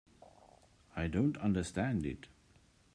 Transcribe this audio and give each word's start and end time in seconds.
I 0.95 1.05
don't 1.05 1.37
understand 1.37 2.07
it. 2.07 2.27